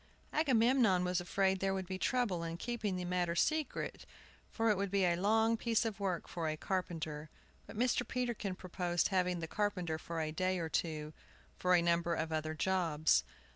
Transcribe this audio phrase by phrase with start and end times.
[0.33, 4.07] Agamemnon was afraid there would be trouble in keeping the matter secret,
[4.49, 7.29] for it would be a long piece of work for a carpenter;
[7.67, 8.07] but Mr.
[8.07, 11.13] Peterkin proposed having the carpenter for a day or two,
[11.55, 13.23] for a number of other jobs.